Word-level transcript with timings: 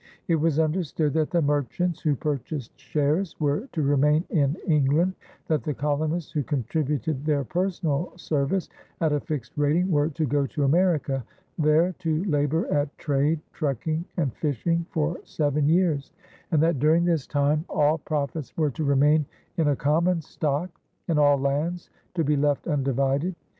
It 0.27 0.37
was 0.37 0.57
understood 0.57 1.13
that 1.13 1.29
the 1.29 1.43
merchants, 1.43 1.99
who 2.01 2.15
purchased 2.15 2.71
shares, 2.79 3.39
were 3.39 3.67
to 3.73 3.83
remain 3.83 4.23
in 4.31 4.55
England; 4.65 5.13
that 5.47 5.61
the 5.61 5.75
colonists, 5.75 6.31
who 6.31 6.41
contributed 6.41 7.23
their 7.23 7.43
personal 7.43 8.11
service 8.15 8.67
at 8.99 9.13
a 9.13 9.19
fixed 9.19 9.53
rating, 9.57 9.91
were 9.91 10.09
to 10.09 10.25
go 10.25 10.47
to 10.47 10.63
America, 10.63 11.23
there 11.59 11.93
to 11.99 12.23
labor 12.23 12.65
at 12.73 12.97
trade, 12.97 13.41
trucking, 13.53 14.03
and 14.17 14.33
fishing 14.33 14.87
for 14.89 15.19
seven 15.23 15.69
years; 15.69 16.11
and 16.49 16.63
that 16.63 16.79
during 16.79 17.05
this 17.05 17.27
time 17.27 17.63
all 17.69 17.99
profits 17.99 18.57
were 18.57 18.71
to 18.71 18.83
remain 18.83 19.27
in 19.57 19.67
a 19.67 19.75
common 19.75 20.19
stock 20.19 20.71
and 21.09 21.19
all 21.19 21.37
lands 21.37 21.91
to 22.15 22.23
be 22.23 22.35
left 22.35 22.65
undivided. 22.67 23.35